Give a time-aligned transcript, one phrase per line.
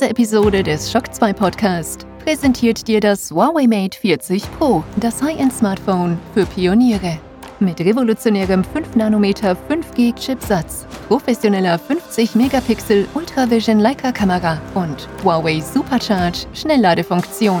[0.00, 6.18] Diese Episode des Shock 2 Podcast präsentiert dir das Huawei Mate 40 Pro, das High-End-Smartphone
[6.32, 7.18] für Pioniere.
[7.58, 17.60] Mit revolutionärem 5 nm 5G-Chipsatz, professioneller 50 Megapixel Ultravision Leica-Kamera und Huawei Supercharge Schnellladefunktion.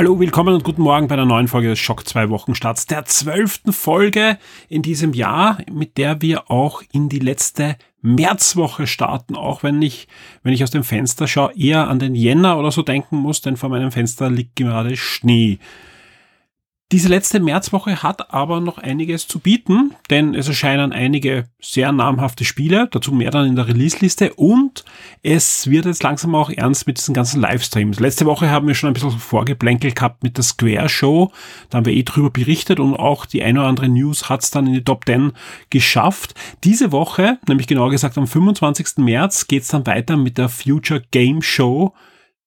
[0.00, 3.74] Hallo, willkommen und guten Morgen bei der neuen Folge des Schock 2 Wochenstarts, der zwölften
[3.74, 4.38] Folge
[4.70, 10.08] in diesem Jahr, mit der wir auch in die letzte Märzwoche starten, auch wenn ich,
[10.42, 13.58] wenn ich aus dem Fenster schaue, eher an den Jänner oder so denken muss, denn
[13.58, 15.58] vor meinem Fenster liegt gerade Schnee.
[16.92, 22.44] Diese letzte Märzwoche hat aber noch einiges zu bieten, denn es erscheinen einige sehr namhafte
[22.44, 24.84] Spiele, dazu mehr dann in der Release-Liste und
[25.22, 28.00] es wird jetzt langsam auch ernst mit diesen ganzen Livestreams.
[28.00, 31.30] Letzte Woche haben wir schon ein bisschen vorgeplänkelt gehabt mit der Square Show,
[31.68, 34.50] da haben wir eh drüber berichtet und auch die eine oder andere News hat es
[34.50, 35.30] dann in die Top 10
[35.70, 36.34] geschafft.
[36.64, 38.96] Diese Woche, nämlich genauer gesagt am 25.
[38.96, 41.94] März, geht es dann weiter mit der Future Game Show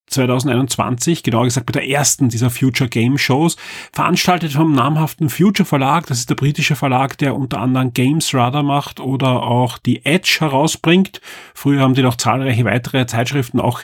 [0.07, 3.57] 2021, genauer gesagt bei der ersten dieser Future Game Shows,
[3.91, 6.07] veranstaltet vom namhaften Future Verlag.
[6.07, 10.37] Das ist der britische Verlag, der unter anderem Games Radar macht oder auch die Edge
[10.39, 11.21] herausbringt.
[11.53, 13.81] Früher haben die noch zahlreiche weitere Zeitschriften auch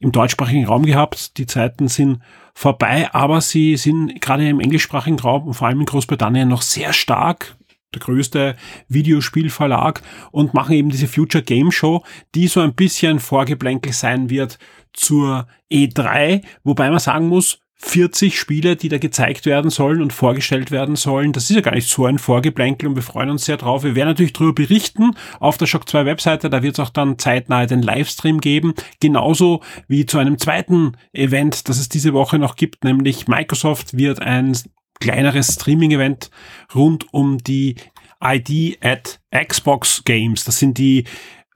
[0.00, 1.36] im deutschsprachigen Raum gehabt.
[1.38, 2.20] Die Zeiten sind
[2.54, 6.92] vorbei, aber sie sind gerade im englischsprachigen Raum und vor allem in Großbritannien noch sehr
[6.92, 7.56] stark
[7.94, 8.56] der größte
[8.88, 12.04] Videospielverlag und machen eben diese Future Game Show,
[12.34, 14.58] die so ein bisschen Vorgeplänkel sein wird
[14.92, 20.70] zur E3, wobei man sagen muss, 40 Spiele, die da gezeigt werden sollen und vorgestellt
[20.70, 21.32] werden sollen.
[21.32, 23.84] Das ist ja gar nicht so ein Vorgeplänkel und wir freuen uns sehr drauf.
[23.84, 26.50] Wir werden natürlich darüber berichten auf der Shock 2 Webseite.
[26.50, 28.74] Da wird es auch dann zeitnah den Livestream geben.
[29.00, 34.20] Genauso wie zu einem zweiten Event, das es diese Woche noch gibt, nämlich Microsoft wird
[34.20, 34.56] ein
[35.00, 36.30] kleineres Streaming-Event
[36.74, 37.76] rund um die
[38.22, 40.44] ID at Xbox Games.
[40.44, 41.04] Das sind die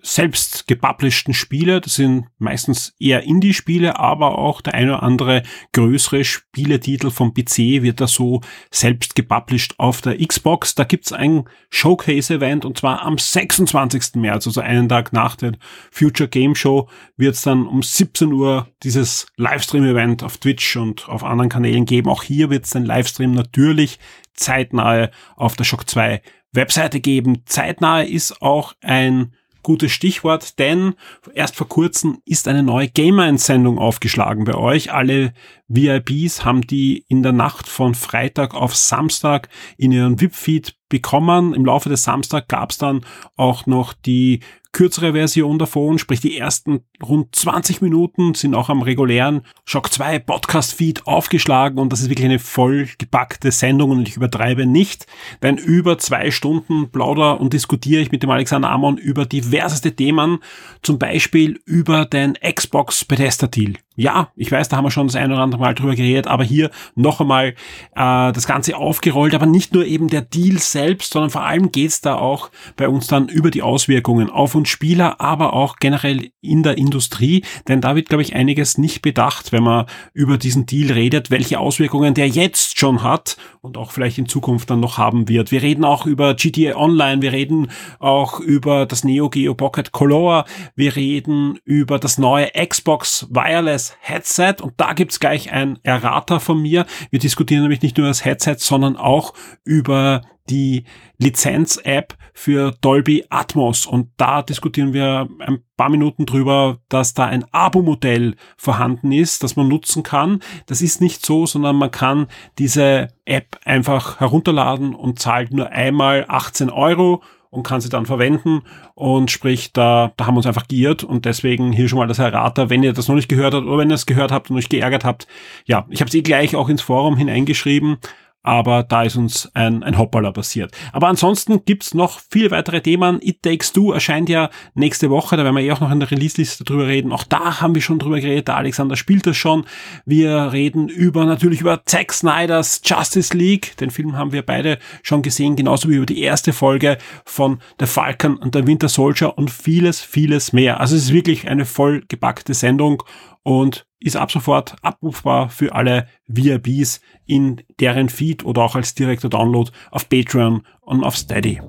[0.04, 1.81] selbst gepublisheden Spiele.
[1.81, 5.42] Das sind meistens eher Indie-Spiele, aber auch der eine oder andere
[5.72, 10.75] größere Spieletitel vom PC wird da so selbst gepublished auf der Xbox.
[10.75, 14.16] Da gibt's ein Showcase-Event und zwar am 26.
[14.16, 15.53] März, also einen Tag nach der
[15.91, 21.48] Future Game Show, wird's dann um 17 Uhr dieses Livestream-Event auf Twitch und auf anderen
[21.48, 22.10] Kanälen geben.
[22.10, 23.98] Auch hier wird's den Livestream natürlich
[24.34, 26.20] zeitnahe auf der Shock 2
[26.53, 27.47] Webseite geben.
[27.47, 29.32] Zeitnahe ist auch ein
[29.64, 30.94] gutes Stichwort, denn
[31.34, 34.92] erst vor kurzem ist eine neue Gamer-Entsendung aufgeschlagen bei euch.
[34.92, 35.34] Alle
[35.66, 41.54] VIPs haben die in der Nacht von Freitag auf Samstag in ihren VIP-Feed bekommen.
[41.54, 43.04] Im Laufe des Samstags gab es dann
[43.34, 44.41] auch noch die
[44.74, 50.18] kürzere Version davon, sprich die ersten rund 20 Minuten sind auch am regulären Shock 2
[50.18, 55.06] Podcast Feed aufgeschlagen und das ist wirklich eine vollgepackte Sendung und ich übertreibe nicht,
[55.42, 60.40] denn über zwei Stunden plauder und diskutiere ich mit dem Alexander Amon über diverseste Themen,
[60.82, 63.74] zum Beispiel über den Xbox Bethesda Deal.
[63.97, 66.43] Ja, ich weiß, da haben wir schon das ein oder andere Mal drüber geredet, aber
[66.43, 67.55] hier noch einmal
[67.94, 72.00] äh, das Ganze aufgerollt, aber nicht nur eben der Deal selbst, sondern vor allem geht's
[72.00, 76.65] da auch bei uns dann über die Auswirkungen auf uns Spieler, aber auch generell in
[76.65, 80.91] der Industrie, denn da wird, glaube ich, einiges nicht bedacht, wenn man über diesen Deal
[80.91, 85.28] redet, welche Auswirkungen der jetzt schon hat und auch vielleicht in Zukunft dann noch haben
[85.28, 85.53] wird.
[85.53, 90.47] Wir reden auch über GTA Online, wir reden auch über das Neo Geo Pocket Color,
[90.75, 96.40] wir reden über das neue Xbox Wireless das Headset und da gibt's gleich ein Errater
[96.40, 96.86] von mir.
[97.10, 99.34] Wir diskutieren nämlich nicht nur das Headset, sondern auch
[99.64, 100.84] über die
[101.19, 107.44] Lizenz-App für Dolby Atmos und da diskutieren wir ein paar Minuten drüber, dass da ein
[107.52, 110.40] Abo-Modell vorhanden ist, das man nutzen kann.
[110.66, 112.26] Das ist nicht so, sondern man kann
[112.58, 117.22] diese App einfach herunterladen und zahlt nur einmal 18 Euro
[117.54, 118.62] und kann sie dann verwenden.
[118.94, 122.18] Und sprich, da, da haben wir uns einfach geirrt und deswegen hier schon mal das
[122.18, 124.56] Errater, wenn ihr das noch nicht gehört habt oder wenn ihr es gehört habt und
[124.56, 125.26] euch geärgert habt.
[125.64, 127.98] Ja, ich habe es eh gleich auch ins Forum hineingeschrieben.
[128.44, 130.70] Aber da ist uns ein, ein Hoppala passiert.
[130.93, 133.19] Aber ansonsten gibt's noch viele weitere Themen.
[133.23, 136.11] It Takes Two erscheint ja nächste Woche, da werden wir eh auch noch in der
[136.11, 137.11] Release-Liste drüber reden.
[137.11, 139.64] Auch da haben wir schon drüber geredet, der Alexander spielt das schon.
[140.05, 145.23] Wir reden über natürlich über Zack Snyders Justice League, den Film haben wir beide schon
[145.23, 149.50] gesehen, genauso wie über die erste Folge von The Falcon und der Winter Soldier und
[149.50, 150.81] vieles, vieles mehr.
[150.81, 153.02] Also es ist wirklich eine vollgepackte Sendung
[153.43, 159.30] und ist ab sofort abrufbar für alle VIPs in deren Feed oder auch als direkter
[159.30, 161.62] Download auf Patreon und auf Steady.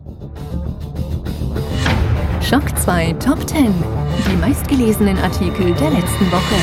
[2.41, 3.73] Schock 2 Top 10.
[4.29, 6.55] Die meistgelesenen Artikel der letzten Woche.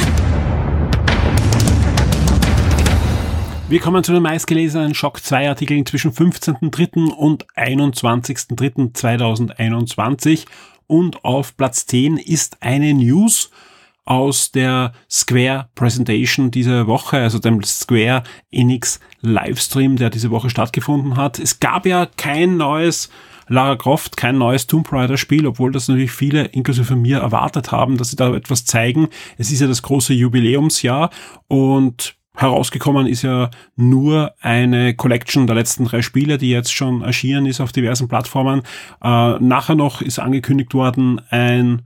[3.70, 7.14] Wir kommen zu den meistgelesenen Schock 2 Artikeln zwischen 15.3.
[7.14, 10.44] und 21.3.2021
[10.86, 13.50] und auf Platz 10 ist eine News
[14.04, 21.16] aus der Square Presentation diese Woche, also dem Square Enix Livestream, der diese Woche stattgefunden
[21.16, 21.38] hat.
[21.38, 23.10] Es gab ja kein neues
[23.48, 27.96] Lara Croft, kein neues Tomb Raider Spiel, obwohl das natürlich viele, inklusive mir, erwartet haben,
[27.96, 29.08] dass sie da etwas zeigen.
[29.36, 31.10] Es ist ja das große Jubiläumsjahr
[31.48, 37.46] und herausgekommen ist ja nur eine Collection der letzten drei Spiele, die jetzt schon erschienen
[37.46, 38.62] ist auf diversen Plattformen.
[39.02, 41.82] Äh, nachher noch ist angekündigt worden ein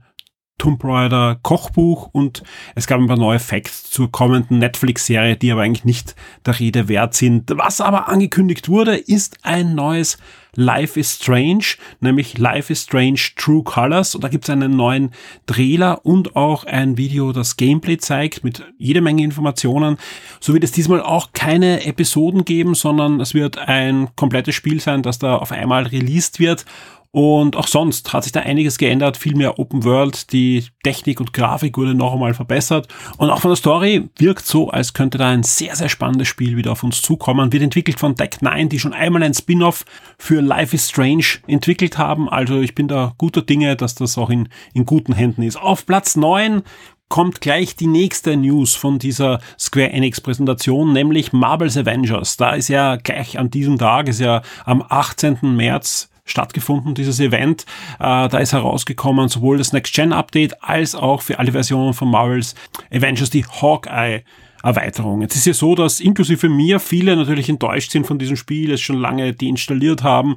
[0.57, 2.43] Tomb Raider Kochbuch und
[2.75, 6.15] es gab ein paar neue Facts zur kommenden Netflix-Serie, die aber eigentlich nicht
[6.45, 7.51] der Rede wert sind.
[7.55, 10.17] Was aber angekündigt wurde, ist ein neues
[10.59, 14.15] Life is Strange, nämlich Life is Strange True Colors.
[14.15, 15.11] Und da gibt es einen neuen
[15.45, 19.97] Trailer und auch ein Video, das Gameplay zeigt mit jede Menge Informationen.
[20.39, 25.03] So wird es diesmal auch keine Episoden geben, sondern es wird ein komplettes Spiel sein,
[25.03, 26.65] das da auf einmal released wird.
[27.11, 31.33] Und auch sonst hat sich da einiges geändert, viel mehr Open World, die Technik und
[31.33, 32.87] Grafik wurde noch einmal verbessert.
[33.17, 36.57] Und auch von der Story wirkt so, als könnte da ein sehr, sehr spannendes Spiel
[36.57, 37.51] wieder auf uns zukommen.
[37.51, 39.85] Wird entwickelt von Deck 9, die schon einmal ein Spin-off
[40.17, 42.29] für Life is Strange entwickelt haben.
[42.29, 45.57] Also ich bin da guter Dinge, dass das auch in, in guten Händen ist.
[45.57, 46.63] Auf Platz 9
[47.09, 52.37] kommt gleich die nächste News von dieser Square Enix Präsentation, nämlich Marvel's Avengers.
[52.37, 55.55] Da ist ja gleich an diesem Tag, ist ja am 18.
[55.55, 57.65] März stattgefunden, dieses Event.
[57.99, 62.55] Äh, da ist herausgekommen sowohl das Next-Gen-Update als auch für alle Versionen von Marvels
[62.91, 64.23] Avengers die Hawkeye
[64.63, 65.21] Erweiterung.
[65.21, 68.81] Jetzt ist ja so, dass inklusive mir viele natürlich enttäuscht sind von diesem Spiel, es
[68.81, 70.35] schon lange deinstalliert haben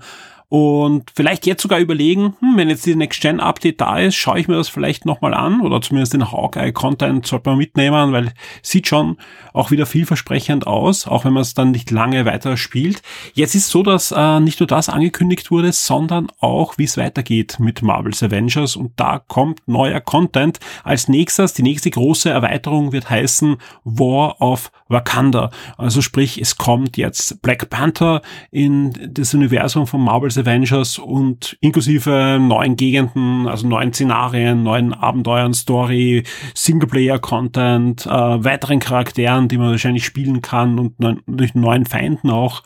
[0.51, 4.57] und vielleicht jetzt sogar überlegen, hm, wenn jetzt die Next-Gen-Update da ist, schaue ich mir
[4.57, 9.17] das vielleicht nochmal an oder zumindest den Hawkeye-Content sollte man mitnehmen, weil sieht schon
[9.53, 13.01] auch wieder vielversprechend aus, auch wenn man es dann nicht lange weiter spielt.
[13.33, 17.61] Jetzt ist so, dass äh, nicht nur das angekündigt wurde, sondern auch, wie es weitergeht
[17.61, 20.59] mit Marvel's Avengers und da kommt neuer Content.
[20.83, 25.51] Als nächstes, die nächste große Erweiterung wird heißen War of Wakanda.
[25.79, 28.21] Also sprich, es kommt jetzt Black Panther
[28.51, 35.55] in das Universum von Marvel's Avengers und inklusive neuen Gegenden, also neuen Szenarien, neuen Abenteuern,
[35.55, 40.95] Story, Singleplayer-Content, äh, weiteren Charakteren, die man wahrscheinlich spielen kann und
[41.27, 42.63] durch neuen Feinden auch.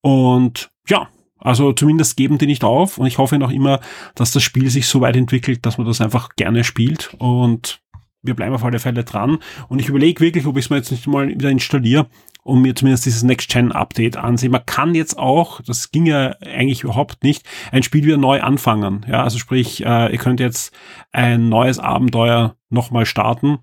[0.00, 2.98] Und ja, also zumindest geben die nicht auf.
[2.98, 3.80] Und ich hoffe noch immer,
[4.14, 7.14] dass das Spiel sich so weit entwickelt, dass man das einfach gerne spielt.
[7.18, 7.80] Und
[8.22, 9.38] wir bleiben auf alle Fälle dran.
[9.68, 12.06] Und ich überlege wirklich, ob ich es mir jetzt nicht mal wieder installiere
[12.44, 14.52] und mir zumindest dieses Next-Gen-Update ansehen.
[14.52, 19.04] Man kann jetzt auch, das ging ja eigentlich überhaupt nicht, ein Spiel wieder neu anfangen.
[19.08, 20.72] Ja, also sprich, äh, ihr könnt jetzt
[21.10, 23.58] ein neues Abenteuer nochmal starten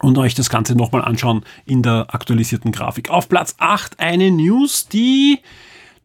[0.00, 3.10] und euch das Ganze nochmal anschauen in der aktualisierten Grafik.
[3.10, 5.40] Auf Platz 8 eine News, die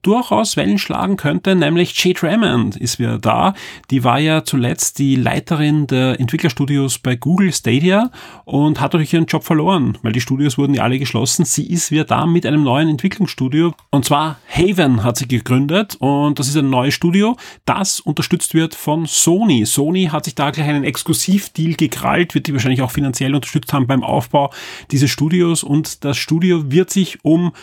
[0.06, 3.54] durchaus Wellen schlagen könnte, nämlich Jade Raymond ist wieder da.
[3.90, 8.12] Die war ja zuletzt die Leiterin der Entwicklerstudios bei Google Stadia
[8.46, 11.44] und hat durch ihren Job verloren, weil die Studios wurden ja alle geschlossen.
[11.46, 16.38] Sie ist wieder da mit einem neuen Entwicklungsstudio und zwar Haven hat sie gegründet und
[16.38, 17.36] das ist ein neues Studio,
[17.66, 19.66] das unterstützt wird von Sony.
[19.66, 23.88] Sony hat sich da gleich einen Exklusivdeal gekrallt, wird die wahrscheinlich auch finanziell unterstützt haben
[23.88, 24.52] beim Aufbau
[24.92, 27.54] dieses Studios und das Studio wird sich um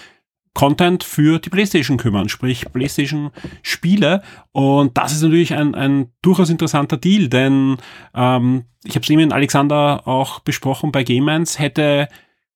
[0.54, 3.30] Content für die PlayStation kümmern, sprich PlayStation
[3.62, 4.22] Spiele.
[4.52, 7.78] Und das ist natürlich ein, ein durchaus interessanter Deal, denn
[8.14, 12.08] ähm, ich habe es eben mit Alexander auch besprochen bei Game hätte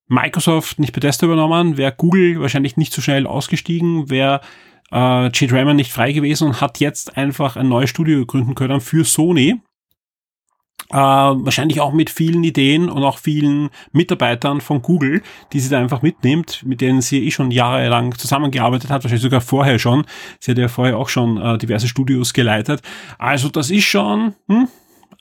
[0.09, 4.41] Microsoft nicht Bethesda übernommen, wäre Google wahrscheinlich nicht so schnell ausgestiegen, wäre
[4.93, 8.81] äh, Jade Raymond nicht frei gewesen und hat jetzt einfach ein neues Studio gründen können
[8.81, 9.61] für Sony
[10.91, 15.79] äh, wahrscheinlich auch mit vielen Ideen und auch vielen Mitarbeitern von Google, die sie da
[15.79, 20.05] einfach mitnimmt, mit denen sie eh schon jahrelang zusammengearbeitet hat, wahrscheinlich sogar vorher schon.
[20.39, 22.83] Sie hat ja vorher auch schon äh, diverse Studios geleitet.
[23.19, 24.69] Also das ist schon hm,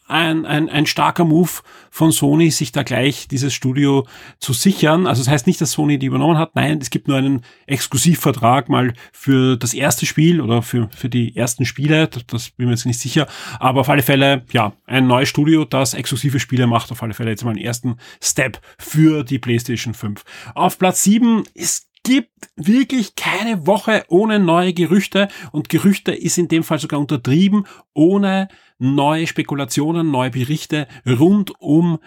[0.08, 1.50] ein, ein, ein starker Move
[1.90, 4.06] von Sony, sich da gleich dieses Studio
[4.40, 5.08] zu sichern.
[5.08, 6.56] Also das heißt nicht, dass Sony die übernommen hat.
[6.56, 11.36] Nein, es gibt nur einen Exklusivvertrag mal für das erste Spiel oder für, für die
[11.36, 12.08] ersten Spiele.
[12.08, 13.28] Das, das bin mir jetzt nicht sicher.
[13.60, 16.92] Aber auf alle Fälle, ja, ein neues Studio, das exklusive Spiele macht.
[16.92, 20.24] Auf alle Fälle jetzt mal einen ersten Step für die PlayStation 5.
[20.54, 26.48] Auf Platz 7 ist gibt wirklich keine Woche ohne neue Gerüchte und Gerüchte ist in
[26.48, 28.48] dem Fall sogar untertrieben, ohne
[28.78, 32.00] neue Spekulationen, neue Berichte rund um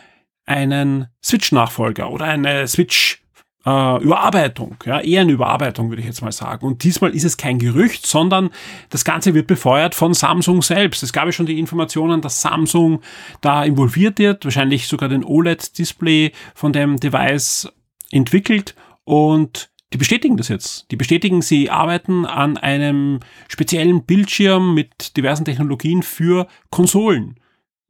[0.47, 3.23] einen Switch-Nachfolger oder eine Switch
[3.67, 6.65] äh, Überarbeitung, ja, eher eine Überarbeitung, würde ich jetzt mal sagen.
[6.65, 8.51] Und diesmal ist es kein Gerücht, sondern
[8.91, 11.03] das Ganze wird befeuert von Samsung selbst.
[11.03, 13.03] Es gab ja schon die Informationen, dass Samsung
[13.41, 17.69] da involviert wird, wahrscheinlich sogar den OLED-Display von dem Device
[18.13, 20.91] entwickelt und die bestätigen das jetzt.
[20.91, 27.37] Die bestätigen, sie arbeiten an einem speziellen Bildschirm mit diversen Technologien für Konsolen.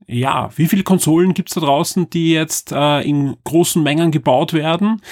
[0.06, 5.02] Ja, wie viele Konsolen gibt's da draußen, die jetzt äh, in großen Mengen gebaut werden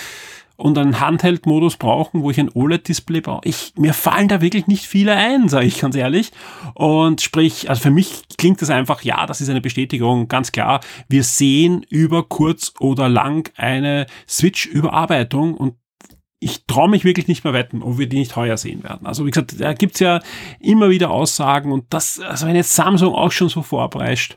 [0.56, 3.46] und einen Handheld-Modus brauchen, wo ich ein OLED-Display brauche?
[3.46, 6.30] Ich, mir fallen da wirklich nicht viele ein, sage ich ganz ehrlich.
[6.72, 10.80] Und sprich, also für mich klingt das einfach, ja, das ist eine Bestätigung, ganz klar.
[11.08, 15.74] Wir sehen über kurz oder lang eine Switch-Überarbeitung und
[16.38, 19.06] ich traue mich wirklich nicht mehr wetten, ob wir die nicht heuer sehen werden.
[19.06, 20.20] Also wie gesagt, da gibt's ja
[20.60, 24.36] immer wieder Aussagen und das, also wenn jetzt Samsung auch schon so vorpreischt,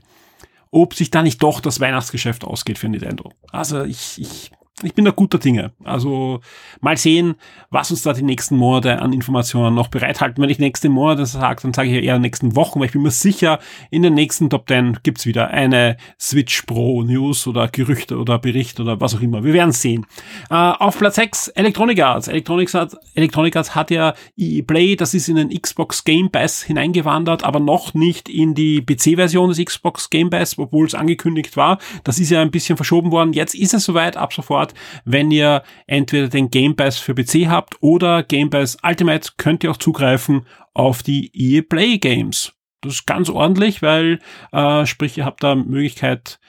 [0.71, 3.31] ob sich da nicht doch das Weihnachtsgeschäft ausgeht für Nintendo.
[3.51, 4.51] Also ich, ich
[4.83, 5.71] ich bin da guter Dinge.
[5.83, 6.41] Also
[6.81, 7.35] mal sehen,
[7.69, 10.41] was uns da die nächsten Monate an Informationen noch bereithalten.
[10.41, 13.11] Wenn ich nächste Monate sage, dann sage ich eher nächsten Wochen, weil ich bin mir
[13.11, 13.59] sicher,
[13.91, 18.79] in den nächsten Top 10 gibt's wieder eine Switch Pro News oder Gerüchte oder Bericht
[18.79, 19.43] oder was auch immer.
[19.43, 20.05] Wir werden sehen.
[20.49, 22.27] Äh, auf Platz 6 Electronic Arts.
[22.27, 26.63] Electronic Arts, Electronic Arts hat ja EA Play, das ist in den Xbox Game Pass
[26.63, 31.79] hineingewandert, aber noch nicht in die PC-Version des Xbox Game Pass, obwohl es angekündigt war.
[32.03, 33.33] Das ist ja ein bisschen verschoben worden.
[33.33, 34.73] Jetzt ist es soweit, ab sofort Start.
[35.05, 39.71] Wenn ihr entweder den Game Pass für PC habt oder Game Pass Ultimate, könnt ihr
[39.71, 42.53] auch zugreifen auf die EA Play Games.
[42.81, 44.19] Das ist ganz ordentlich, weil
[44.51, 46.39] äh, sprich, ihr habt da Möglichkeit,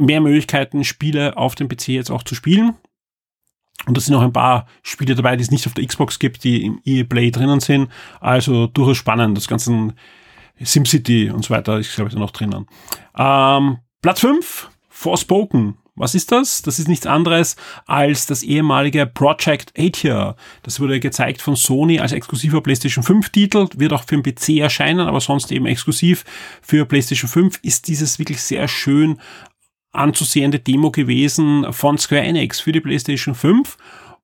[0.00, 2.74] mehr Möglichkeiten, Spiele auf dem PC jetzt auch zu spielen.
[3.86, 6.44] Und da sind noch ein paar Spiele dabei, die es nicht auf der Xbox gibt,
[6.44, 7.88] die im EA Play drinnen sind.
[8.20, 9.36] Also durchaus spannend.
[9.36, 9.94] Das ganze
[10.60, 12.66] SimCity und so weiter ist, glaube ich, da noch drinnen.
[13.16, 15.78] Ähm, Platz 5, Forspoken.
[15.98, 16.62] Was ist das?
[16.62, 20.36] Das ist nichts anderes als das ehemalige Project Atia.
[20.62, 24.60] Das wurde gezeigt von Sony als exklusiver PlayStation 5 Titel, wird auch für den PC
[24.60, 26.24] erscheinen, aber sonst eben exklusiv
[26.62, 29.18] für PlayStation 5 ist dieses wirklich sehr schön
[29.92, 33.76] anzusehende Demo gewesen von Square Enix für die PlayStation 5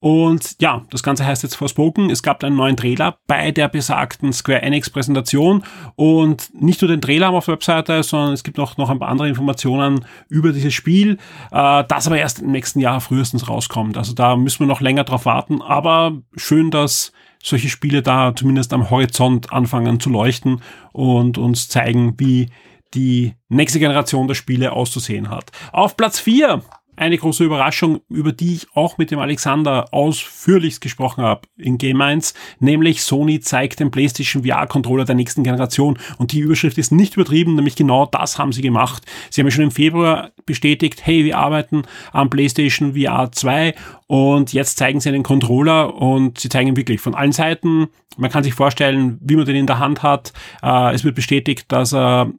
[0.04, 2.10] und ja, das Ganze heißt jetzt Forspoken.
[2.10, 5.64] Es gab einen neuen Trailer bei der besagten Square Enix Präsentation.
[5.96, 9.08] Und nicht nur den Trailer auf der Webseite, sondern es gibt noch, noch ein paar
[9.08, 11.16] andere Informationen über dieses Spiel,
[11.52, 13.96] äh, das aber erst im nächsten Jahr frühestens rauskommt.
[13.96, 15.62] Also da müssen wir noch länger drauf warten.
[15.62, 20.60] Aber schön, dass solche Spiele da zumindest am Horizont anfangen zu leuchten
[20.92, 22.50] und uns zeigen, wie
[22.92, 25.50] die nächste Generation der Spiele auszusehen hat.
[25.72, 26.62] Auf Platz 4
[26.96, 32.00] eine große Überraschung, über die ich auch mit dem Alexander ausführlichst gesprochen habe in Game
[32.00, 37.14] 1, nämlich Sony zeigt den PlayStation VR-Controller der nächsten Generation und die Überschrift ist nicht
[37.14, 39.04] übertrieben, nämlich genau das haben sie gemacht.
[39.30, 41.82] Sie haben ja schon im Februar bestätigt, hey, wir arbeiten
[42.12, 43.74] am PlayStation VR 2
[44.06, 47.88] und jetzt zeigen sie einen Controller und sie zeigen ihn wirklich von allen Seiten.
[48.16, 50.32] Man kann sich vorstellen, wie man den in der Hand hat.
[50.62, 52.30] Äh, es wird bestätigt, dass er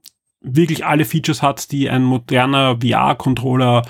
[0.45, 3.83] wirklich alle Features hat, die ein moderner VR-Controller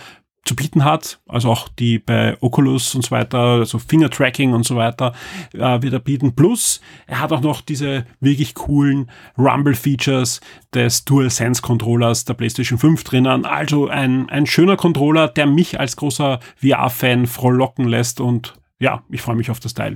[0.46, 4.76] zu bieten hat, also auch die bei Oculus und so weiter, also Finger-Tracking und so
[4.76, 5.14] weiter,
[5.54, 6.36] äh, wird er bieten.
[6.36, 10.42] Plus, er hat auch noch diese wirklich coolen Rumble-Features
[10.74, 13.46] des DualSense-Controllers der PlayStation 5 drinnen.
[13.46, 19.22] Also ein, ein schöner Controller, der mich als großer VR-Fan frohlocken lässt und ja, ich
[19.22, 19.96] freue mich auf das Teil.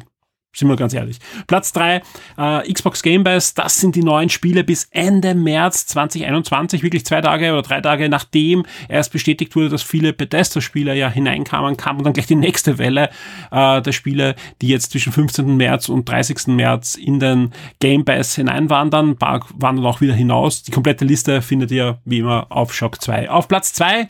[0.51, 1.20] Sind wir ganz ehrlich.
[1.46, 2.01] Platz drei
[2.36, 7.22] äh, Xbox Game Pass, das sind die neuen Spiele bis Ende März 2021, wirklich zwei
[7.22, 12.13] Tage oder drei Tage nachdem erst bestätigt wurde, dass viele Bethesda-Spieler ja hineinkamen, kam dann
[12.13, 13.12] gleich die nächste Welle
[13.51, 15.56] äh, der Spiele, die jetzt zwischen 15.
[15.56, 16.48] März und 30.
[16.48, 20.63] März in den Game Pass hineinwandern, ein paar wandern auch wieder hinaus.
[20.63, 23.29] Die komplette Liste findet ihr wie immer auf Shock 2.
[23.29, 24.08] Auf Platz zwei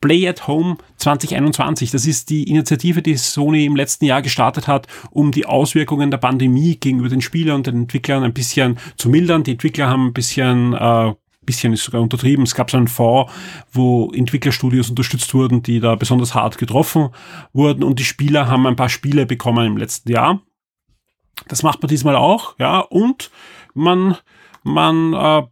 [0.00, 1.90] Play at Home 2021.
[1.90, 6.18] Das ist die Initiative, die Sony im letzten Jahr gestartet hat, um die Auswirkungen der
[6.18, 9.42] Pandemie gegenüber den Spielern und den Entwicklern ein bisschen zu mildern.
[9.42, 11.14] Die Entwickler haben ein bisschen äh,
[11.46, 12.44] bisschen ist sogar untertrieben.
[12.44, 13.32] Es gab so einen Fonds,
[13.72, 17.10] wo Entwicklerstudios unterstützt wurden, die da besonders hart getroffen
[17.52, 20.42] wurden und die Spieler haben ein paar Spiele bekommen im letzten Jahr.
[21.48, 23.30] Das macht man diesmal auch, ja, und
[23.74, 24.16] man,
[24.62, 25.42] man äh,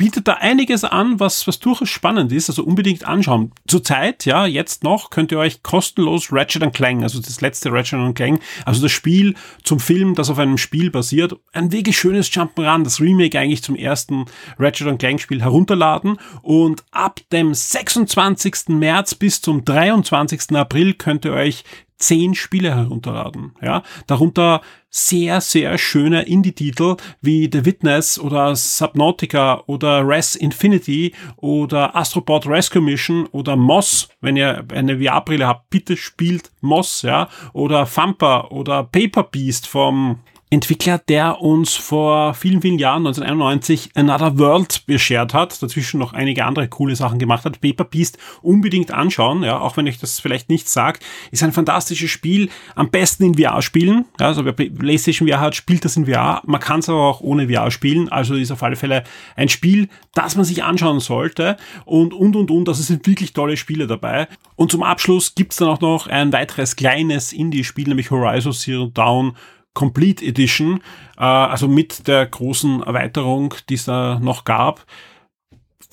[0.00, 3.52] bietet da einiges an, was, was durchaus spannend ist, also unbedingt anschauen.
[3.66, 8.40] Zurzeit, ja, jetzt noch, könnt ihr euch kostenlos Ratchet Clank, also das letzte Ratchet Clank,
[8.64, 12.98] also das Spiel zum Film, das auf einem Spiel basiert, ein wirklich schönes Jump'n'Run, das
[13.02, 14.24] Remake eigentlich zum ersten
[14.58, 18.68] Ratchet Clank Spiel herunterladen und ab dem 26.
[18.68, 20.56] März bis zum 23.
[20.56, 21.62] April könnt ihr euch
[22.00, 23.52] zehn Spiele herunterladen.
[23.62, 31.94] Ja, darunter sehr, sehr schöne Indie-Titel wie The Witness oder Subnautica oder Res Infinity oder
[31.94, 34.08] Astrobot Rescue Mission oder Moss.
[34.20, 40.18] Wenn ihr eine VR-Brille habt, bitte spielt Moss, ja, oder Thumper oder Paper Beast vom
[40.52, 46.44] Entwickler, der uns vor vielen, vielen Jahren, 1991, Another World beschert hat, dazwischen noch einige
[46.44, 47.60] andere coole Sachen gemacht hat.
[47.60, 52.10] Paper Beast unbedingt anschauen, ja, auch wenn euch das vielleicht nicht sagt, ist ein fantastisches
[52.10, 54.06] Spiel, am besten in VR spielen.
[54.18, 56.42] Ja, also wer PlayStation VR hat, spielt das in VR.
[56.44, 59.04] Man kann es aber auch ohne VR spielen, also ist auf alle Fälle
[59.36, 63.56] ein Spiel, das man sich anschauen sollte und, und, und, und, also sind wirklich tolle
[63.56, 64.26] Spiele dabei.
[64.56, 69.36] Und zum Abschluss gibt's dann auch noch ein weiteres kleines Indie-Spiel, nämlich Horizon Zero Dawn
[69.74, 70.82] Complete Edition,
[71.16, 74.84] äh, also mit der großen Erweiterung, die es da noch gab.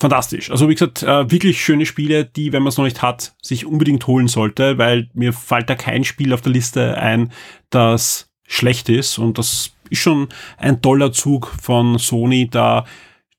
[0.00, 0.50] Fantastisch.
[0.50, 3.66] Also wie gesagt, äh, wirklich schöne Spiele, die, wenn man es noch nicht hat, sich
[3.66, 7.32] unbedingt holen sollte, weil mir fällt da kein Spiel auf der Liste ein,
[7.70, 9.18] das schlecht ist.
[9.18, 12.84] Und das ist schon ein toller Zug von Sony, da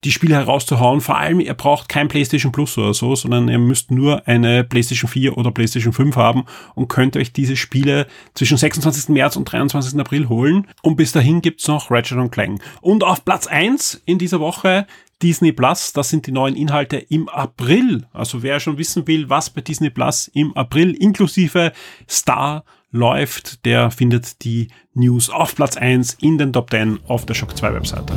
[0.03, 1.01] die Spiele herauszuhauen.
[1.01, 5.10] Vor allem, ihr braucht kein PlayStation Plus oder so, sondern ihr müsst nur eine PlayStation
[5.10, 9.10] 4 oder PlayStation 5 haben und könnt euch diese Spiele zwischen 26.
[9.10, 10.00] März und 23.
[10.00, 10.68] April holen.
[10.82, 12.62] Und bis dahin gibt's noch Ratchet Clank.
[12.82, 14.88] Und auf Platz 1 in dieser Woche
[15.22, 18.08] Disney Plus, das sind die neuen Inhalte im April.
[18.13, 21.74] Also wer schon wissen will, was bei Disney Plus im April inklusive
[22.10, 27.34] Star läuft, der findet die News auf Platz 1 in den Top 10 auf der
[27.34, 28.13] Shock 2 Webseite.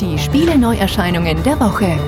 [0.00, 1.98] Die Spiele-Neuerscheinungen der Woche.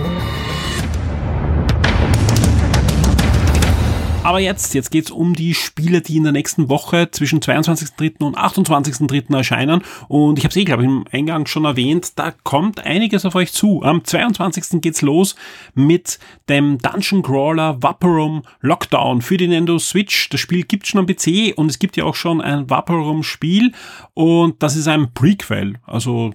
[4.22, 8.22] Aber jetzt, jetzt geht's um die Spiele, die in der nächsten Woche zwischen 22.3.
[8.22, 9.34] und 28.3.
[9.34, 9.82] erscheinen.
[10.08, 13.34] Und ich habe es eh, glaube ich, im Eingang schon erwähnt, da kommt einiges auf
[13.34, 13.82] euch zu.
[13.82, 14.82] Am 22.
[14.82, 15.34] geht's los
[15.74, 16.18] mit
[16.50, 20.28] dem Dungeon Crawler Vaporum Lockdown für die Nintendo Switch.
[20.28, 23.72] Das Spiel gibt's schon am PC und es gibt ja auch schon ein Vaporum Spiel
[24.12, 25.76] und das ist ein Prequel.
[25.86, 26.34] Also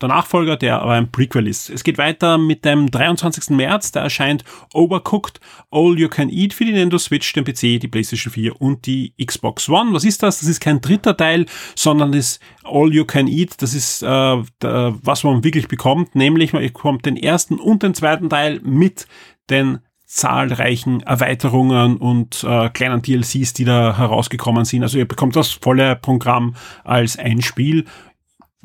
[0.00, 1.70] der Nachfolger, der aber ein Prequel ist.
[1.70, 3.50] Es geht weiter mit dem 23.
[3.50, 7.88] März, da erscheint Overcooked All You Can Eat für die Nintendo Switch, den PC, die
[7.88, 9.92] PlayStation 4 und die Xbox One.
[9.92, 10.40] Was ist das?
[10.40, 15.24] Das ist kein dritter Teil, sondern das All You Can Eat, das ist äh, was
[15.24, 19.06] man wirklich bekommt, nämlich man bekommt den ersten und den zweiten Teil mit
[19.50, 24.84] den zahlreichen Erweiterungen und äh, kleinen DLCs, die da herausgekommen sind.
[24.84, 27.86] Also ihr bekommt das volle Programm als ein Spiel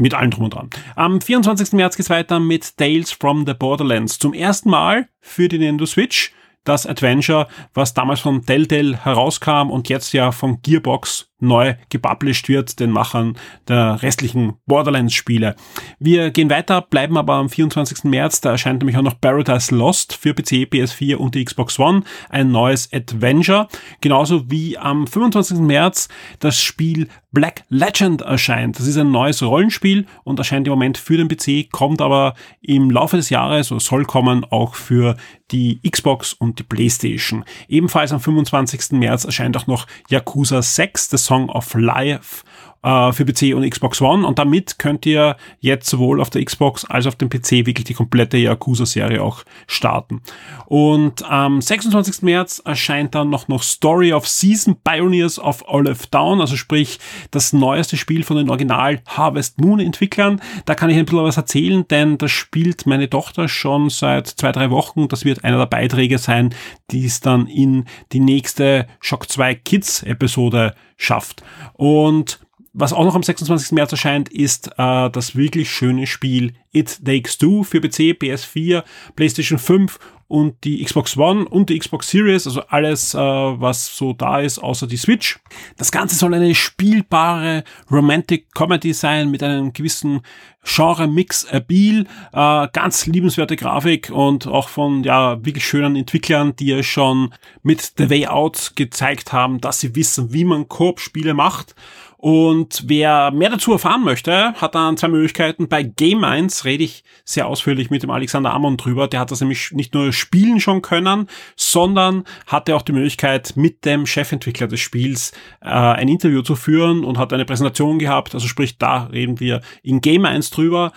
[0.01, 0.69] mit allem drum und dran.
[0.95, 1.73] Am 24.
[1.73, 4.19] März geht's weiter mit Tales from the Borderlands.
[4.19, 6.33] Zum ersten Mal für die Nintendo Switch
[6.63, 12.79] das Adventure, was damals von Telltale herauskam und jetzt ja von Gearbox neu gepublished wird,
[12.79, 15.55] den Machern der restlichen Borderlands-Spiele.
[15.99, 18.05] Wir gehen weiter, bleiben aber am 24.
[18.05, 22.03] März, da erscheint nämlich auch noch Paradise Lost für PC, PS4 und die Xbox One,
[22.29, 23.67] ein neues Adventure,
[24.01, 25.59] genauso wie am 25.
[25.59, 28.77] März das Spiel Black Legend erscheint.
[28.77, 32.91] Das ist ein neues Rollenspiel und erscheint im Moment für den PC, kommt aber im
[32.91, 35.15] Laufe des Jahres oder soll kommen auch für
[35.51, 37.45] die Xbox und die Playstation.
[37.67, 38.91] Ebenfalls am 25.
[38.91, 42.43] März erscheint auch noch Yakuza 6, das Song of Life
[42.83, 46.85] äh, für PC und Xbox One und damit könnt ihr jetzt sowohl auf der Xbox
[46.85, 50.21] als auch auf dem PC wirklich die komplette Yakuza-Serie auch starten.
[50.65, 52.21] Und am 26.
[52.21, 56.99] März erscheint dann noch noch Story of Season Pioneers of Olive Down, also sprich
[57.31, 60.41] das neueste Spiel von den Original Harvest Moon Entwicklern.
[60.65, 64.53] Da kann ich ein bisschen was erzählen, denn das spielt meine Tochter schon seit zwei,
[64.53, 65.09] drei Wochen.
[65.09, 66.55] Das wird einer der Beiträge sein,
[66.91, 71.43] die es dann in die nächste Shock 2 Kids Episode schafft.
[71.73, 72.39] Und
[72.73, 73.73] was auch noch am 26.
[73.73, 78.83] März erscheint, ist äh, das wirklich schöne Spiel It Takes Two für PC, PS4,
[79.15, 84.13] PlayStation 5 und die Xbox One und die Xbox Series, also alles, äh, was so
[84.13, 85.37] da ist, außer die Switch.
[85.75, 90.21] Das Ganze soll eine spielbare Romantic Comedy sein mit einem gewissen
[90.63, 96.81] Genre-Mix Abil, äh, ganz liebenswerte Grafik und auch von ja wirklich schönen Entwicklern, die ja
[96.81, 101.75] schon mit The Way Out gezeigt haben, dass sie wissen, wie man Koop-Spiele macht
[102.21, 105.67] und wer mehr dazu erfahren möchte, hat dann zwei Möglichkeiten.
[105.67, 109.07] Bei Game 1 rede ich sehr ausführlich mit dem Alexander Amon drüber.
[109.07, 113.85] Der hat das nämlich nicht nur spielen schon können, sondern hatte auch die Möglichkeit, mit
[113.85, 115.31] dem Chefentwickler des Spiels
[115.61, 118.35] äh, ein Interview zu führen und hat eine Präsentation gehabt.
[118.35, 120.91] Also sprich, da reden wir in Game 1 drüber.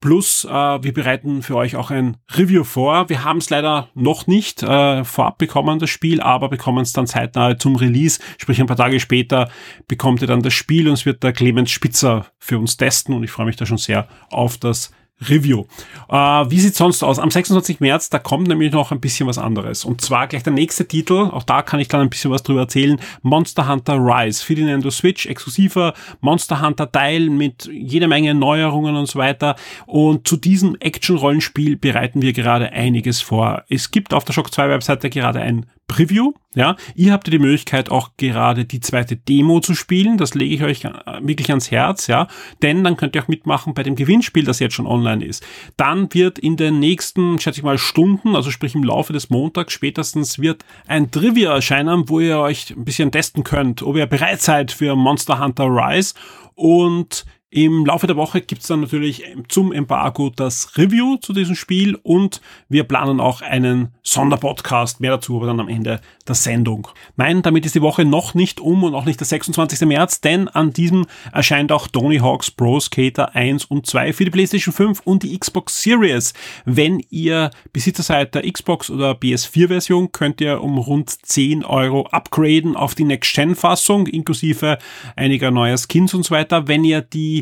[0.00, 3.10] Plus, äh, wir bereiten für euch auch ein Review vor.
[3.10, 7.06] Wir haben es leider noch nicht äh, vorab bekommen, das Spiel, aber bekommen es dann
[7.06, 8.18] zeitnah zum Release.
[8.38, 9.50] Sprich, ein paar Tage später
[9.88, 13.24] bekommt ihr dann das Spiel und es wird der Clemens Spitzer für uns testen und
[13.24, 14.90] ich freue mich da schon sehr auf das
[15.28, 15.64] Review.
[16.08, 17.18] Äh, wie sieht's sonst aus?
[17.18, 17.80] Am 26.
[17.80, 19.84] März, da kommt nämlich noch ein bisschen was anderes.
[19.84, 22.60] Und zwar gleich der nächste Titel, auch da kann ich dann ein bisschen was drüber
[22.60, 22.98] erzählen.
[23.22, 28.96] Monster Hunter Rise für die Nintendo Switch, exklusiver Monster Hunter Teil mit jeder Menge Neuerungen
[28.96, 29.56] und so weiter.
[29.86, 33.64] Und zu diesem Action-Rollenspiel bereiten wir gerade einiges vor.
[33.68, 36.34] Es gibt auf der Shock 2 Webseite gerade ein Preview.
[36.54, 40.18] Ja, ihr habt die Möglichkeit auch gerade die zweite Demo zu spielen.
[40.18, 42.28] Das lege ich euch äh, wirklich ans Herz, ja,
[42.62, 45.44] denn dann könnt ihr auch mitmachen bei dem Gewinnspiel, das jetzt schon online ist.
[45.76, 49.72] Dann wird in den nächsten, schätze ich mal, Stunden, also sprich im Laufe des Montags
[49.72, 54.40] spätestens, wird ein Trivia erscheinen, wo ihr euch ein bisschen testen könnt, ob ihr bereit
[54.40, 56.14] seid für Monster Hunter Rise
[56.54, 61.96] und im Laufe der Woche gibt's dann natürlich zum Embargo das Review zu diesem Spiel
[62.00, 66.86] und wir planen auch einen Sonderpodcast, mehr dazu aber dann am Ende der Sendung.
[67.16, 69.80] Nein, damit ist die Woche noch nicht um und auch nicht der 26.
[69.80, 74.30] März, denn an diesem erscheint auch Tony Hawk's Pro Skater 1 und 2 für die
[74.30, 76.34] PlayStation 5 und die Xbox Series.
[76.66, 82.06] Wenn ihr Besitzer seid der Xbox oder PS4 Version, könnt ihr um rund 10 Euro
[82.12, 84.78] upgraden auf die Next-Gen-Fassung, inklusive
[85.16, 86.68] einiger neuer Skins und so weiter.
[86.68, 87.39] Wenn ihr die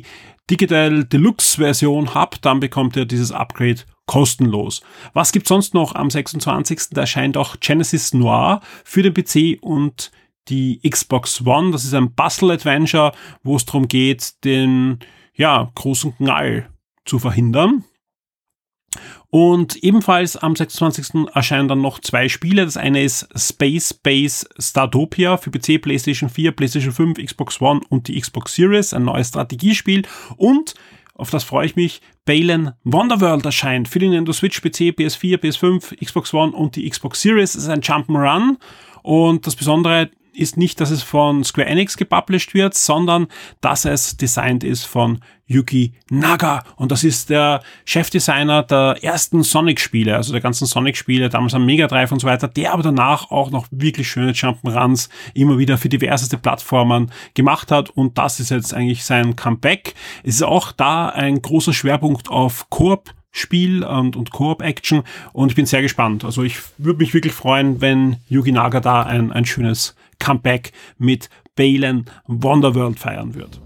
[0.50, 4.80] Digital Deluxe Version habt, dann bekommt ihr dieses Upgrade kostenlos.
[5.12, 6.90] Was gibt sonst noch am 26.
[6.90, 10.10] Da erscheint auch Genesis Noir für den PC und
[10.48, 11.70] die Xbox One.
[11.70, 14.98] Das ist ein Bustle Adventure, wo es darum geht, den
[15.34, 16.70] ja, großen Knall
[17.04, 17.84] zu verhindern.
[19.30, 21.28] Und ebenfalls am 26.
[21.34, 22.64] erscheinen dann noch zwei Spiele.
[22.64, 28.08] Das eine ist Space Base Startopia für PC, PlayStation 4, PlayStation 5, Xbox One und
[28.08, 30.06] die Xbox Series, ein neues Strategiespiel.
[30.36, 30.74] Und
[31.14, 32.00] auf das freue ich mich.
[32.24, 37.20] Balen Wonderworld erscheint für die Nintendo Switch, PC, PS4, PS5, Xbox One und die Xbox
[37.20, 37.54] Series.
[37.54, 38.56] Es ist ein Jump'n'Run.
[39.02, 43.26] Und das Besondere ist nicht, dass es von Square Enix gepublished wird, sondern
[43.60, 46.62] dass es designt ist von Yuki Naga.
[46.76, 51.86] Und das ist der Chefdesigner der ersten Sonic-Spiele, also der ganzen Sonic-Spiele, damals am Mega
[51.86, 55.88] Drive und so weiter, der aber danach auch noch wirklich schöne Jump'n'Runs immer wieder für
[55.88, 57.90] diverseste Plattformen gemacht hat.
[57.90, 59.94] Und das ist jetzt eigentlich sein Comeback.
[60.22, 65.54] Es ist auch da ein großer Schwerpunkt auf Koop Spiel und, und Koop-Action und ich
[65.54, 66.24] bin sehr gespannt.
[66.24, 71.28] Also ich würde mich wirklich freuen, wenn Yugi Naga da ein, ein schönes Comeback mit
[71.56, 73.60] Balen Wonderworld feiern wird.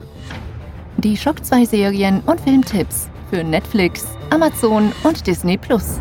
[0.98, 5.96] Die Shock 2 Serien und Filmtipps für Netflix, Amazon und Disney Plus.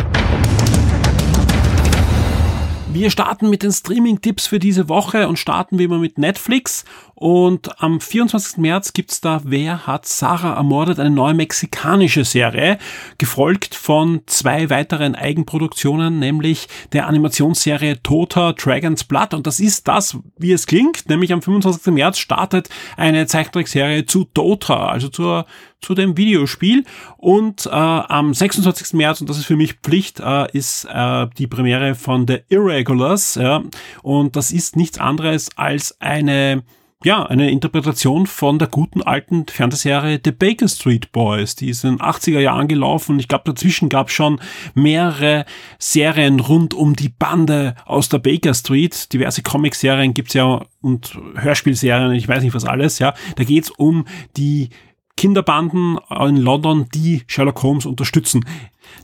[2.94, 6.84] Wir starten mit den Streaming-Tipps für diese Woche und starten wie immer mit Netflix.
[7.22, 8.58] Und am 24.
[8.58, 11.00] März gibt's da Wer hat Sarah ermordet?
[11.00, 12.80] Eine neue mexikanische Serie,
[13.20, 19.36] gefolgt von zwei weiteren Eigenproduktionen, nämlich der Animationsserie Tota Dragon's Blood.
[19.36, 21.94] Und das ist das, wie es klingt, nämlich am 25.
[21.94, 25.46] März startet eine Zeichentrickserie zu Tota, also zur
[25.80, 26.86] zu dem Videospiel.
[27.18, 28.94] Und äh, am 26.
[28.94, 33.36] März, und das ist für mich Pflicht, äh, ist äh, die Premiere von The Irregulars.
[33.36, 33.62] Ja,
[34.02, 36.64] und das ist nichts anderes als eine
[37.04, 41.56] ja, eine Interpretation von der guten alten Fernsehserie The Baker Street Boys.
[41.56, 43.20] Die ist in den 80er Jahren gelaufen.
[43.20, 44.40] Ich glaube, dazwischen gab es schon
[44.76, 45.46] mehrere
[45.80, 49.12] Serien rund um die Bande aus der Baker Street.
[49.14, 53.00] Diverse Comicserien gibt's ja und Hörspielserien, ich weiß nicht was alles.
[53.00, 54.06] Ja, Da geht's um
[54.38, 54.70] die
[55.18, 58.46] Kinderbanden in London, die Sherlock Holmes unterstützen.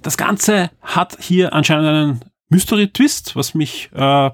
[0.01, 4.31] Das Ganze hat hier anscheinend einen Mystery Twist, was mich äh,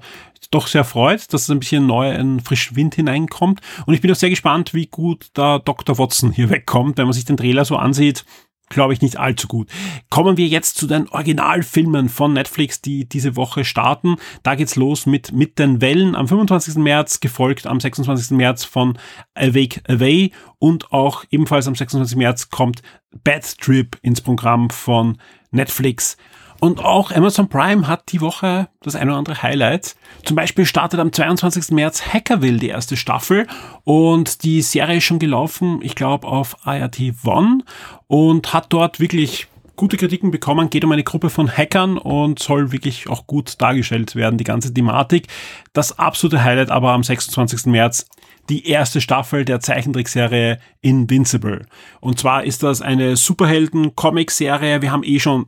[0.50, 3.60] doch sehr freut, dass es ein bisschen neu, ein frischen Wind hineinkommt.
[3.86, 5.98] Und ich bin auch sehr gespannt, wie gut da Dr.
[5.98, 8.24] Watson hier wegkommt, wenn man sich den Trailer so ansieht
[8.70, 9.68] glaube ich, nicht allzu gut.
[10.10, 14.16] Kommen wir jetzt zu den Originalfilmen von Netflix, die diese Woche starten.
[14.42, 16.76] Da geht's los mit Mit den Wellen am 25.
[16.76, 18.36] März, gefolgt am 26.
[18.36, 18.98] März von
[19.34, 22.16] Awake Away und auch ebenfalls am 26.
[22.16, 22.82] März kommt
[23.22, 25.18] Bad Trip ins Programm von
[25.50, 26.16] Netflix.
[26.64, 29.96] Und auch Amazon Prime hat die Woche das eine oder andere Highlight.
[30.24, 31.72] Zum Beispiel startet am 22.
[31.72, 33.46] März Hackerville die erste Staffel
[33.82, 37.58] und die Serie ist schon gelaufen, ich glaube, auf IRT One
[38.06, 39.46] und hat dort wirklich
[39.76, 44.16] gute Kritiken bekommen, geht um eine Gruppe von Hackern und soll wirklich auch gut dargestellt
[44.16, 45.26] werden, die ganze Thematik.
[45.74, 47.66] Das absolute Highlight aber am 26.
[47.66, 48.06] März
[48.48, 51.66] die erste Staffel der Zeichentrickserie Invincible.
[52.00, 54.80] Und zwar ist das eine Superhelden-Comic-Serie.
[54.80, 55.44] Wir haben eh schon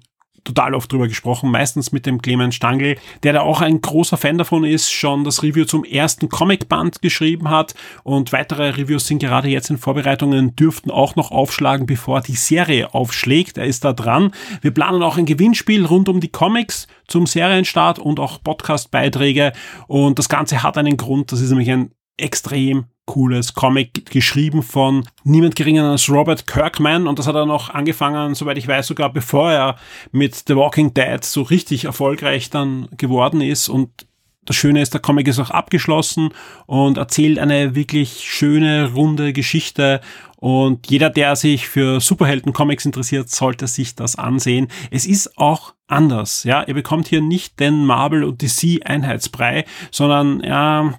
[0.46, 4.38] total oft drüber gesprochen, meistens mit dem Clemens Stangl, der da auch ein großer Fan
[4.38, 9.48] davon ist, schon das Review zum ersten Comicband geschrieben hat und weitere Reviews sind gerade
[9.48, 13.58] jetzt in Vorbereitungen, dürften auch noch aufschlagen, bevor die Serie aufschlägt.
[13.58, 14.32] Er ist da dran.
[14.62, 19.52] Wir planen auch ein Gewinnspiel rund um die Comics zum Serienstart und auch Podcast-Beiträge
[19.86, 25.08] und das Ganze hat einen Grund, das ist nämlich ein extrem cooles Comic geschrieben von
[25.24, 29.12] niemand geringer als Robert Kirkman und das hat er noch angefangen, soweit ich weiß, sogar
[29.12, 29.76] bevor er
[30.12, 34.06] mit The Walking Dead so richtig erfolgreich dann geworden ist und
[34.46, 36.30] das Schöne ist, der Comic ist auch abgeschlossen
[36.66, 40.00] und erzählt eine wirklich schöne, runde Geschichte.
[40.36, 44.68] Und jeder, der sich für Superhelden-Comics interessiert, sollte sich das ansehen.
[44.92, 46.62] Es ist auch anders, ja.
[46.62, 50.94] Ihr bekommt hier nicht den Marvel und DC Einheitsbrei, sondern, ja,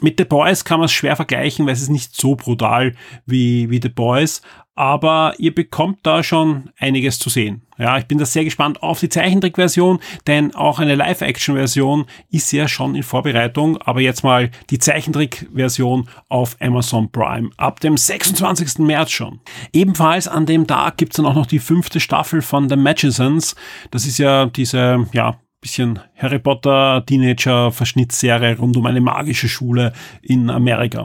[0.00, 2.94] mit The Boys kann man es schwer vergleichen, weil es ist nicht so brutal
[3.26, 4.42] wie, wie The Boys,
[4.78, 7.62] aber ihr bekommt da schon einiges zu sehen.
[7.78, 12.68] Ja, ich bin da sehr gespannt auf die Zeichentrickversion, denn auch eine Live-Action-Version ist ja
[12.68, 18.78] schon in Vorbereitung, aber jetzt mal die Zeichentrick-Version auf Amazon Prime ab dem 26.
[18.78, 19.40] März schon.
[19.72, 23.56] Ebenfalls an dem Tag gibt's dann auch noch die fünfte Staffel von The Magicians.
[23.90, 29.92] Das ist ja diese, ja, bisschen Harry Potter Teenager Verschnittsserie rund um eine magische Schule
[30.22, 31.04] in Amerika.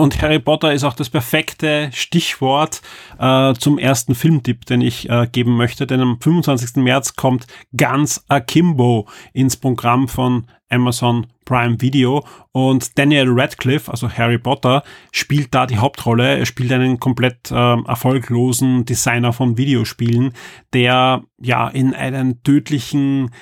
[0.00, 2.80] Und Harry Potter ist auch das perfekte Stichwort
[3.18, 5.86] äh, zum ersten Filmtipp, den ich äh, geben möchte.
[5.86, 6.76] Denn am 25.
[6.76, 14.38] März kommt Guns Akimbo ins Programm von Amazon Prime Video und Daniel Radcliffe, also Harry
[14.38, 16.38] Potter, spielt da die Hauptrolle.
[16.38, 20.32] Er spielt einen komplett äh, erfolglosen Designer von Videospielen,
[20.72, 23.32] der ja in einen tödlichen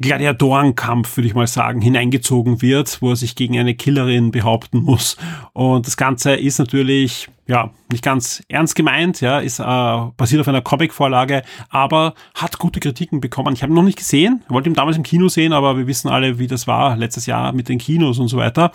[0.00, 5.16] Gladiatorenkampf, würde ich mal sagen, hineingezogen wird, wo er sich gegen eine Killerin behaupten muss.
[5.52, 10.48] Und das Ganze ist natürlich ja, nicht ganz ernst gemeint, ja, ist äh, basiert auf
[10.48, 13.54] einer Comic-Vorlage, aber hat gute Kritiken bekommen.
[13.54, 16.08] Ich habe ihn noch nicht gesehen, wollte ihn damals im Kino sehen, aber wir wissen
[16.08, 18.72] alle, wie das war letztes Jahr mit den Kinos und so weiter.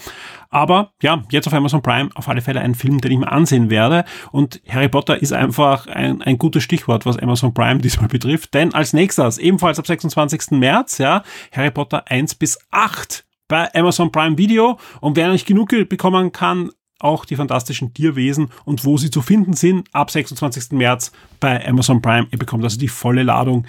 [0.52, 3.70] Aber ja, jetzt auf Amazon Prime auf alle Fälle ein Film, den ich mir ansehen
[3.70, 4.06] werde.
[4.32, 8.54] Und Harry Potter ist einfach ein, ein gutes Stichwort, was Amazon Prime diesmal betrifft.
[8.54, 10.52] Denn als nächstes, ebenfalls ab 26.
[10.52, 14.80] März, ja, Harry Potter 1 bis 8 bei Amazon Prime Video.
[15.02, 19.54] Und wer nicht genug bekommen kann, auch die fantastischen Tierwesen und wo sie zu finden
[19.54, 20.72] sind ab 26.
[20.72, 22.28] März bei Amazon Prime.
[22.32, 23.66] Ihr bekommt also die volle Ladung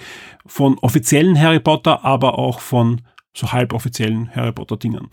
[0.47, 3.03] von offiziellen Harry Potter, aber auch von
[3.35, 5.09] so halboffiziellen Harry Potter Dingen.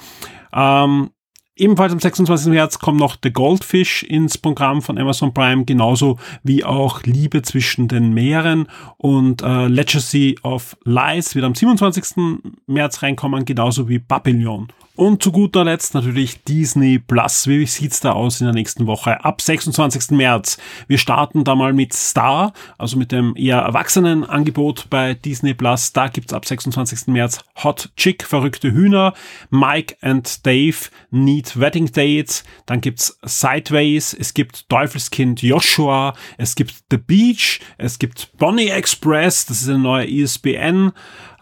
[0.53, 1.11] Ähm,
[1.59, 2.51] Ebenfalls am 26.
[2.51, 7.87] März kommt noch The Goldfish ins Programm von Amazon Prime, genauso wie auch Liebe zwischen
[7.87, 12.43] den Meeren und äh, Legacy of Lies wird am 27.
[12.67, 14.67] März reinkommen, genauso wie Babylon.
[14.97, 17.45] Und zu guter Letzt natürlich Disney Plus.
[17.45, 19.23] Wie sieht's da aus in der nächsten Woche?
[19.23, 20.09] Ab 26.
[20.09, 20.57] März.
[20.87, 25.93] Wir starten da mal mit Star, also mit dem eher erwachsenen Angebot bei Disney Plus.
[25.93, 27.09] Da gibt's ab 26.
[27.09, 29.13] März Hot Chick, verrückte Hühner,
[29.51, 32.43] Mike and Dave, Need Wedding Dates.
[32.65, 39.45] Dann gibt's Sideways, es gibt Teufelskind Joshua, es gibt The Beach, es gibt Bonnie Express,
[39.45, 40.91] das ist eine neue ISBN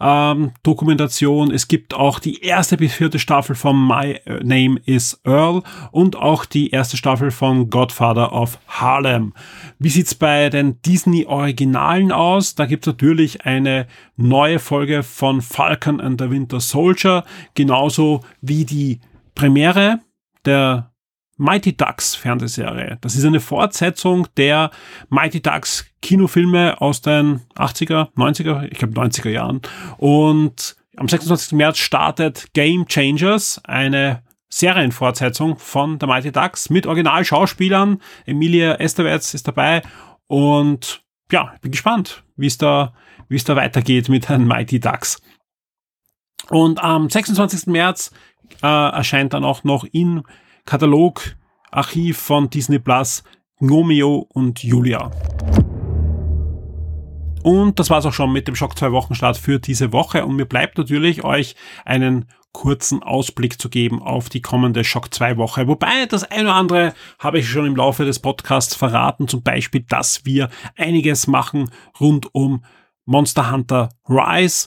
[0.00, 1.50] ähm, Dokumentation.
[1.50, 6.44] Es gibt auch die erste bis vierte Staffel von My Name is Earl und auch
[6.44, 9.32] die erste Staffel von Godfather of Harlem.
[9.78, 12.54] Wie sieht's bei den Disney Originalen aus?
[12.54, 19.00] Da gibt's natürlich eine neue Folge von Falcon and the Winter Soldier, genauso wie die
[19.34, 20.00] Premiere
[20.44, 20.90] der
[21.38, 22.98] Mighty Ducks Fernsehserie.
[23.02, 24.70] Das ist eine Fortsetzung der
[25.10, 29.60] Mighty Ducks Kinofilme aus den 80er, 90er, ich glaube 90er Jahren.
[29.98, 31.52] Und am 26.
[31.52, 38.00] März startet Game Changers, eine Serienfortsetzung von der Mighty Ducks mit Originalschauspielern.
[38.24, 39.82] Emilia Estevez ist dabei
[40.26, 42.94] und ja, bin gespannt, wie es da,
[43.28, 45.20] wie es da weitergeht mit den Mighty Ducks.
[46.48, 47.66] Und am 26.
[47.66, 48.12] März
[48.62, 50.22] äh, erscheint dann auch noch in
[50.64, 53.24] Katalogarchiv von Disney Plus,
[53.58, 55.10] Gnomeo und Julia.
[57.46, 60.26] Und das war's auch schon mit dem Schock 2 Wochenstart für diese Woche.
[60.26, 61.54] Und mir bleibt natürlich, euch
[61.84, 65.68] einen kurzen Ausblick zu geben auf die kommende Schock 2 Woche.
[65.68, 69.28] Wobei das eine oder andere habe ich schon im Laufe des Podcasts verraten.
[69.28, 72.64] Zum Beispiel, dass wir einiges machen rund um
[73.04, 74.66] Monster Hunter Rise.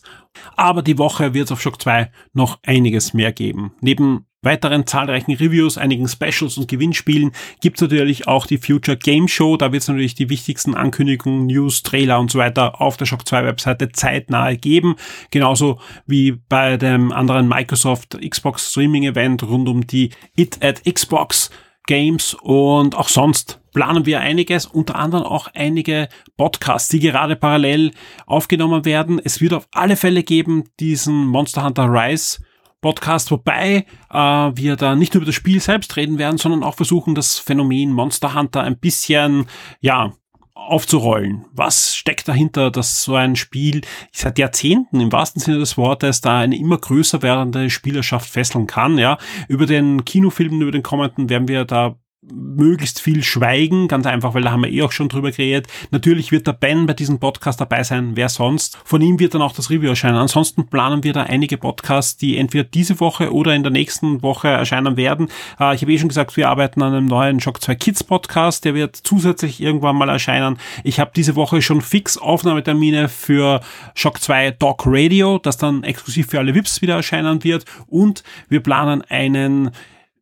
[0.55, 3.73] Aber die Woche wird es auf Shock 2 noch einiges mehr geben.
[3.81, 9.27] Neben weiteren zahlreichen Reviews, einigen Specials und Gewinnspielen gibt es natürlich auch die Future Game
[9.27, 9.57] Show.
[9.57, 13.27] Da wird es natürlich die wichtigsten Ankündigungen, News, Trailer und so weiter auf der Shock
[13.27, 14.95] 2 Webseite zeitnah geben.
[15.31, 21.49] Genauso wie bei dem anderen Microsoft Xbox Streaming Event rund um die It at Xbox
[21.85, 27.91] Games und auch sonst planen wir einiges, unter anderem auch einige Podcasts, die gerade parallel
[28.25, 29.19] aufgenommen werden.
[29.23, 32.39] Es wird auf alle Fälle geben diesen Monster Hunter Rise
[32.81, 36.75] Podcast, wobei äh, wir da nicht nur über das Spiel selbst reden werden, sondern auch
[36.75, 39.45] versuchen, das Phänomen Monster Hunter ein bisschen,
[39.81, 40.13] ja,
[40.53, 41.45] aufzurollen.
[41.53, 46.39] Was steckt dahinter, dass so ein Spiel seit Jahrzehnten im wahrsten Sinne des Wortes da
[46.39, 49.17] eine immer größer werdende Spielerschaft fesseln kann, ja.
[49.47, 51.95] Über den Kinofilm, über den kommenden werden wir da
[52.33, 55.67] möglichst viel schweigen, ganz einfach, weil da haben wir eh auch schon drüber geredet.
[55.91, 58.77] Natürlich wird der Ben bei diesem Podcast dabei sein, wer sonst.
[58.83, 60.17] Von ihm wird dann auch das Review erscheinen.
[60.17, 64.47] Ansonsten planen wir da einige Podcasts, die entweder diese Woche oder in der nächsten Woche
[64.47, 65.29] erscheinen werden.
[65.59, 68.65] Äh, ich habe eh schon gesagt, wir arbeiten an einem neuen Shock 2 Kids Podcast,
[68.65, 70.57] der wird zusätzlich irgendwann mal erscheinen.
[70.83, 73.61] Ich habe diese Woche schon fix Aufnahmetermine für
[73.95, 78.61] Shock 2 Dog Radio, das dann exklusiv für alle VIPs wieder erscheinen wird und wir
[78.61, 79.71] planen einen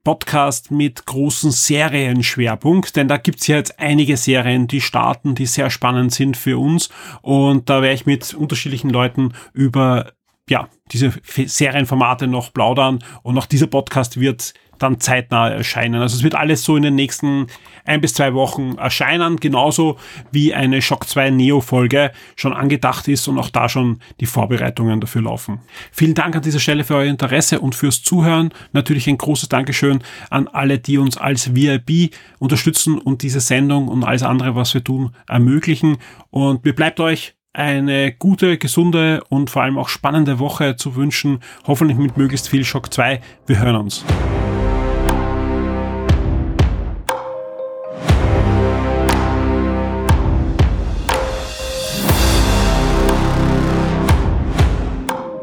[0.07, 5.69] Podcast mit großen Serienschwerpunkt, denn da gibt's ja jetzt einige Serien, die starten, die sehr
[5.69, 6.87] spannend sind für uns.
[7.21, 10.13] Und da werde ich mit unterschiedlichen Leuten über
[10.49, 11.13] ja, diese
[11.45, 12.99] Serienformate noch plaudern.
[13.23, 16.01] Und auch dieser Podcast wird dann zeitnah erscheinen.
[16.01, 17.47] Also es wird alles so in den nächsten
[17.85, 19.97] ein bis zwei Wochen erscheinen, genauso
[20.31, 25.01] wie eine Shock 2 Neo Folge schon angedacht ist und auch da schon die Vorbereitungen
[25.01, 25.59] dafür laufen.
[25.91, 28.53] Vielen Dank an dieser Stelle für euer Interesse und fürs Zuhören.
[28.73, 34.03] Natürlich ein großes Dankeschön an alle, die uns als VIP unterstützen und diese Sendung und
[34.03, 35.97] alles andere, was wir tun, ermöglichen.
[36.29, 41.39] Und mir bleibt euch eine gute, gesunde und vor allem auch spannende Woche zu wünschen.
[41.65, 43.19] Hoffentlich mit möglichst viel Shock 2.
[43.47, 44.05] Wir hören uns.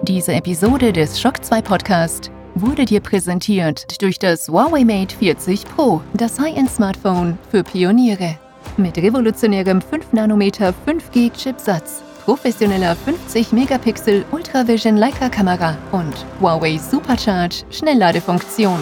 [0.03, 6.03] Diese Episode des Shock 2 Podcast wurde dir präsentiert durch das Huawei Mate 40 Pro,
[6.13, 8.39] das High-End-Smartphone für Pioniere.
[8.77, 17.65] Mit revolutionärem 5 Nanometer 5G Chipsatz, professioneller 50 Megapixel Ultravision Leica Kamera und Huawei Supercharge
[17.71, 18.79] Schnellladefunktion.